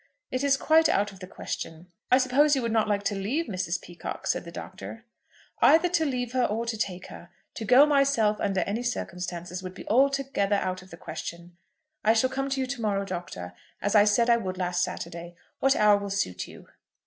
"It 0.31 0.43
is 0.43 0.57
quite 0.57 0.89
out 0.89 1.11
of 1.11 1.19
the 1.19 1.27
question." 1.27 1.91
"I 2.09 2.17
suppose 2.17 2.55
you 2.55 2.63
would 2.63 2.71
not 2.71 2.87
like 2.87 3.03
to 3.03 3.13
leave 3.13 3.45
Mrs. 3.45 3.79
Peacocke," 3.79 4.25
said 4.25 4.45
the 4.45 4.51
Doctor. 4.51 5.05
"Either 5.61 5.89
to 5.89 6.05
leave 6.07 6.31
her 6.31 6.43
or 6.43 6.65
to 6.65 6.75
take 6.75 7.05
her! 7.09 7.29
To 7.53 7.65
go 7.65 7.85
myself 7.85 8.37
under 8.39 8.61
any 8.61 8.81
circumstances 8.81 9.61
would 9.61 9.75
be 9.75 9.87
altogether 9.87 10.55
out 10.55 10.81
of 10.81 10.89
the 10.89 10.97
question. 10.97 11.55
I 12.03 12.13
shall 12.13 12.31
come 12.31 12.49
to 12.49 12.59
you 12.59 12.65
to 12.65 12.81
morrow, 12.81 13.05
Doctor, 13.05 13.53
as 13.79 13.93
I 13.93 14.05
said 14.05 14.27
I 14.27 14.37
would 14.37 14.57
last 14.57 14.81
Saturday. 14.81 15.35
What 15.59 15.75
hour 15.75 15.99
will 15.99 16.09
suit 16.09 16.47
you?" 16.47 16.67